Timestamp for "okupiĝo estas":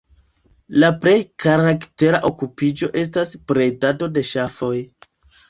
2.31-3.35